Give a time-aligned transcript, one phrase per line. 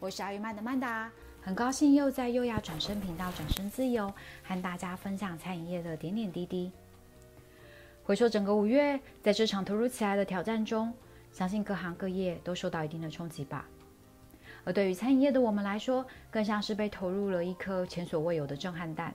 [0.00, 1.10] 我是阿玉曼的曼达，
[1.42, 4.12] 很高兴又在优雅转身频道转身自由，
[4.44, 6.70] 和大家分享餐饮业的点点滴滴。
[8.04, 10.94] 回说整个五月，在这场突如其来的挑战中，
[11.32, 13.66] 相信各行各业都受到一定的冲击吧。
[14.62, 19.12] 而对于餐饮业的我们来说，更像是被投入了一颗前所未有的震撼弹。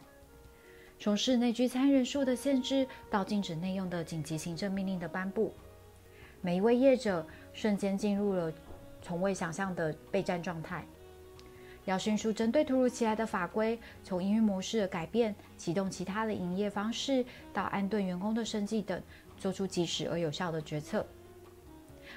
[1.00, 5.54] 从室内聚餐人数的限制，到禁止内用的紧急行政命令的颁布，
[6.42, 8.52] 每一位业者瞬间进入了
[9.04, 10.84] 从未想象的备战状态，
[11.86, 19.00] 要迅速针对突如其来的法规，从营运模式的改变、启动其他的营业方式，到安顿员工的生计等，
[19.38, 21.06] 做出及时而有效的决策。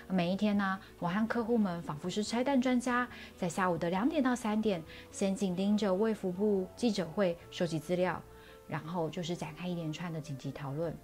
[0.08, 4.80] 每一天呢、我和客户们仿佛是拆弹专家，在下午的两点到三点，
[5.10, 8.22] 先紧盯着卫福部记者会收集资料，
[8.68, 10.96] 然后就是展开一连串的紧急讨论。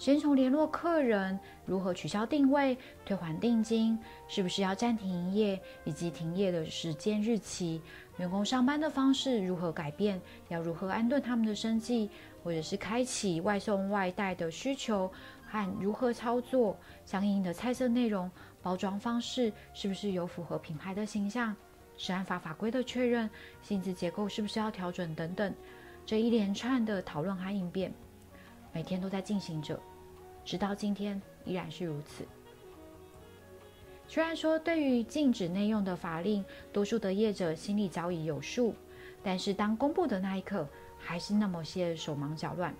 [0.00, 3.98] 先从联络客人如何取消定位、退还定金，
[4.28, 7.82] 是不是要暂停营业，以及停业的时间日期，
[8.16, 12.08] 员工上班的方式如何改变，要如何安顿他们的生计，
[12.42, 15.12] 或者是开启外送外带的需求
[15.46, 18.30] 和如何操作，相应的菜色内容、
[18.62, 21.54] 包装方式是不是有符合品牌的形象，
[21.98, 23.28] 食安法法规的确认，
[23.60, 25.54] 薪资结构是不是要调整等等，
[26.06, 27.92] 这一连串的讨论和应变，
[28.72, 29.78] 每天都在进行着。
[30.50, 32.24] 直到今天依然是如此。
[34.08, 38.74] 虽然说对于禁止内用的法令，多数的业者心里早已有数，
[39.22, 40.66] 但是当公布的那一刻，
[40.98, 42.74] 还是那么些手忙脚乱。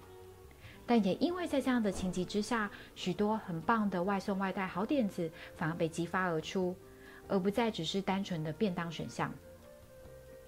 [0.85, 6.75] 但也因为在这样的情急之下，许多很棒的外送外带好点子反而被激发而出，
[7.29, 9.33] 而不再只是单纯的便当选项。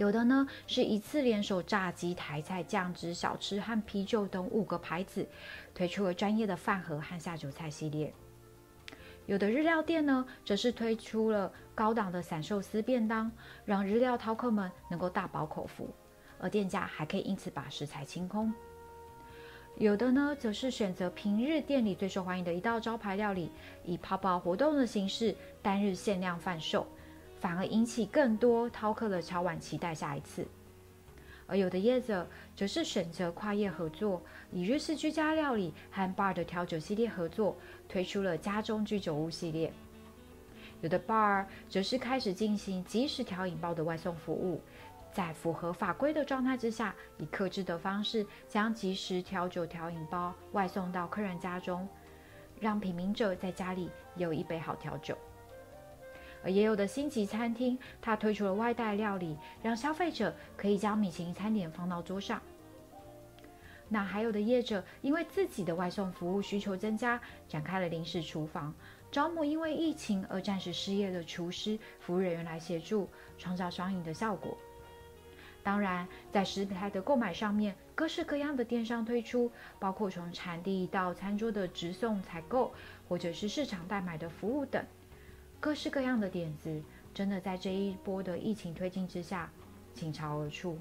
[0.03, 5.25] 有的呢，是一次联手炸鸡、台菜、酱汁、小吃和啤酒等五个牌子，
[5.73, 8.13] 推出了专业的饭盒和下酒菜系列。
[9.27, 13.31] 有的日料店呢，则是推出了高档的散寿司便当，
[13.65, 15.89] 让日料饕客们能够大饱口福，
[16.41, 18.53] 而店家还可以因此把食材清空。
[19.77, 23.53] 有的呢，则是选择平日店里最受欢迎的一道招牌料理，
[23.85, 25.33] 以泡泡活动的形式，
[25.63, 26.85] 单日限量贩售。
[27.43, 30.47] 反而引起更多饕客的敲碗期待下一次，
[31.49, 34.23] 而有的业者则是选择跨业合作，
[34.53, 37.57] 以日式居家料理和 bar 的调酒系列合作，
[37.89, 39.73] 推出了家中居酒屋系列。
[40.83, 44.63] 有的 bar 则是开始进行即时调饮包的外送服务，
[45.13, 51.89] 在符合法规的状态之下，以克制的方式将即时调酒调饮包外送到客人家中，
[52.61, 55.19] 让品茗者在家里有一杯好调酒。
[56.45, 62.41] 而也有的星级餐厅，它推出了外带料理，让消费者可以将米其林餐点放到桌上。
[63.89, 68.75] 那还有的业者，因为自己的外送服务需求增加，展开了临时厨房，
[69.11, 74.57] 招募因为疫情而暂时失业的厨师、服务人员来协助，创造双赢的效果。
[75.63, 82.73] 当然，在食材的购买上面，各式各样的电商推出，包括从产地到餐桌的直送采购，
[83.09, 84.85] 或者是市场代买的服务等。
[85.63, 86.83] 各式各样的点子，
[87.15, 89.49] 真的在这一波的疫情推进之下
[89.95, 90.77] 倾巢而出。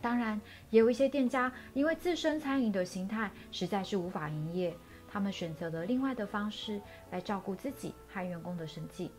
[0.00, 4.72] 当然，也有一些店家因为自身餐饮的形态实在是无法营业，
[5.10, 9.10] 他们选择了另外的方式来照顾自己和员工的生计。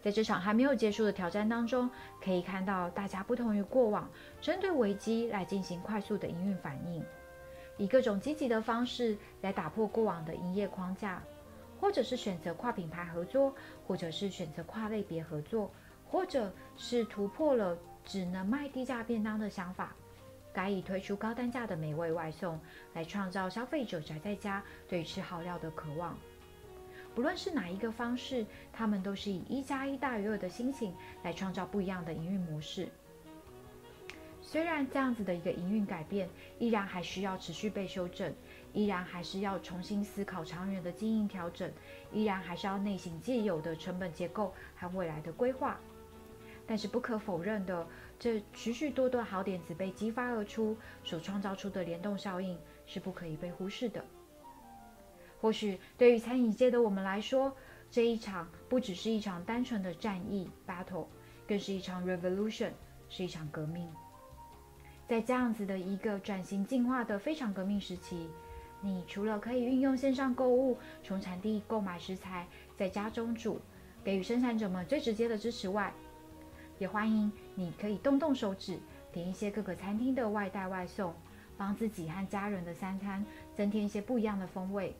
[0.00, 1.90] 在这场还没有结束的挑战当中，
[2.24, 7.04] 可以看到大家不同于过往，针对危机来进行快速的营运反应，
[7.76, 11.22] 以各种积极的方式来打破过往的营业框架。
[11.80, 13.54] 或者是选择跨品牌合作，
[13.86, 15.70] 或者是选择跨类别合作，
[16.08, 19.94] 或者是突破了只能卖低价便当的想法，
[20.52, 22.58] 改以推出高单价的美味外送，
[22.94, 26.16] 来创造消费者宅在家对吃好料的渴望。
[27.14, 32.88] 不论是哪一个方式，他们都是以一加一大于二的心情来创造不一样的营运模式。
[34.42, 38.32] 虽然这样子的一个营运改变，依然还需要持续被修正。
[38.76, 41.72] 依然还是要重新思考长远的经营调整，
[42.12, 45.80] 依然还是要内省既有的成本结构和未来的规划。
[46.66, 47.86] 但是不可否认的，
[48.18, 54.04] 这许许多多好点子被激发而出，所创造出的联动效应是不可以被忽视的。
[55.40, 57.56] 或许对于餐饮界的我们来说，
[57.90, 61.06] 这一场不只是一场单纯的战役 （battle），
[61.48, 62.72] 更是一场 revolution，
[63.08, 63.90] 是一场革命。
[65.08, 68.28] 在这样子的一个转型进化的非常革命时期。
[68.80, 72.46] 你除了可以运用线上购物，从产地购买食材，
[72.76, 73.60] 在家中煮，
[74.04, 75.92] 给予生产者们最直接的支持外，
[76.78, 78.78] 也欢迎你可以动动手指，
[79.12, 81.14] 点一些各个餐厅的外带外送，
[81.56, 83.24] 帮自己和家人的三餐
[83.54, 84.94] 增添一些不一样的风味。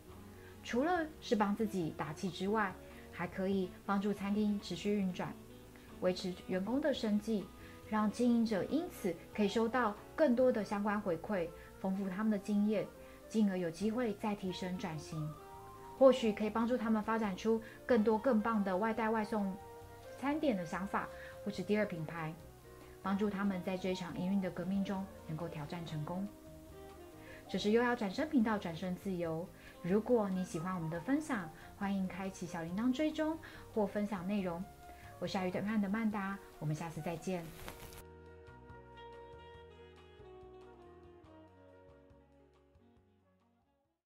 [0.65, 2.75] 除了是帮自己打气之外，
[3.13, 5.33] 还可以帮助餐厅持续运转，
[6.01, 7.45] 维持员工的生计，
[7.89, 11.49] 让经营者因此可以收到更多的相关回馈，
[11.79, 12.85] 丰富他们的经验，
[13.29, 15.29] 进而有机会再提升转型。
[15.99, 19.57] 或许可以帮助他们发展出更多更棒的外带外送
[20.19, 21.09] 餐点的想法，
[21.45, 22.35] 或是第二品牌，
[23.03, 26.27] 帮助他们在这一场营运的革命中能够挑战成功。
[27.49, 29.49] 这是优雅转身频道，转身自由。
[29.81, 31.49] 如果你喜欢我们的分享，
[31.79, 33.39] 欢迎开启小铃铛追踪
[33.73, 34.63] 或分享内容。
[35.19, 37.76] 我是爱与等盼的曼达，我们下次再见。